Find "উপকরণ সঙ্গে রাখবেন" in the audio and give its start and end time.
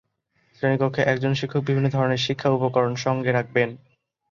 2.49-3.69